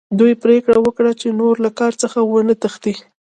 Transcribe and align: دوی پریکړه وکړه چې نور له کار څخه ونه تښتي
دوی 0.19 0.33
پریکړه 0.43 0.77
وکړه 0.81 1.11
چې 1.21 1.27
نور 1.39 1.55
له 1.65 1.69
کار 1.79 1.93
څخه 2.01 2.19
ونه 2.23 2.53
تښتي 2.61 2.93